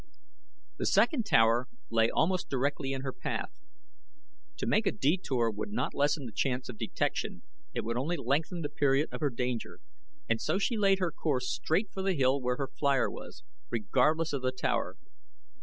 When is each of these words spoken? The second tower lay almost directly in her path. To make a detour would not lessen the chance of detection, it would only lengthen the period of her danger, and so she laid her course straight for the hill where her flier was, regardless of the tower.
The 0.79 0.87
second 0.87 1.27
tower 1.27 1.67
lay 1.91 2.09
almost 2.09 2.49
directly 2.49 2.91
in 2.91 3.01
her 3.03 3.13
path. 3.13 3.51
To 4.57 4.65
make 4.65 4.87
a 4.87 4.91
detour 4.91 5.51
would 5.51 5.71
not 5.71 5.93
lessen 5.93 6.25
the 6.25 6.31
chance 6.31 6.69
of 6.69 6.79
detection, 6.79 7.43
it 7.75 7.83
would 7.83 7.97
only 7.97 8.17
lengthen 8.17 8.61
the 8.61 8.69
period 8.69 9.09
of 9.11 9.21
her 9.21 9.29
danger, 9.29 9.79
and 10.27 10.41
so 10.41 10.57
she 10.57 10.75
laid 10.75 10.97
her 10.97 11.11
course 11.11 11.47
straight 11.51 11.91
for 11.91 12.01
the 12.01 12.15
hill 12.15 12.41
where 12.41 12.55
her 12.57 12.71
flier 12.79 13.11
was, 13.11 13.43
regardless 13.69 14.33
of 14.33 14.41
the 14.41 14.51
tower. 14.51 14.97